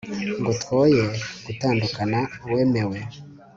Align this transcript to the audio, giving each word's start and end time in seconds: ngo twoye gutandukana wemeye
ngo 0.39 0.51
twoye 0.61 1.03
gutandukana 1.45 2.19
wemeye 2.51 3.01